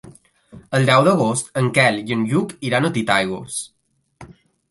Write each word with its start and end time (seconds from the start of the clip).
El 0.77 0.87
deu 0.89 1.03
d'agost 1.07 1.51
en 1.61 1.67
Quel 1.75 2.01
i 2.13 2.17
en 2.17 2.25
Lluc 2.31 2.55
iran 2.69 2.89
a 2.89 2.93
Titaigües. 2.97 3.59